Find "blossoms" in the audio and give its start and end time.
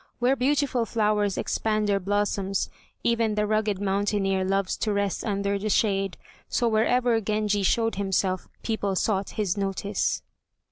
1.99-2.71